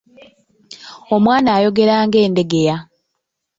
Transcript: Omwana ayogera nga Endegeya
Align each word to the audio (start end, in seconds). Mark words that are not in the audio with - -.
Omwana 1.15 1.49
ayogera 1.57 1.95
nga 2.05 2.17
Endegeya 2.25 2.75